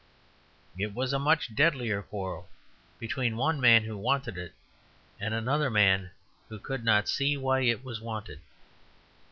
[0.79, 2.49] It was the much deadlier quarrel
[2.97, 4.51] between one man who wanted it
[5.19, 6.09] and another man
[6.49, 8.39] who could not see why it was wanted.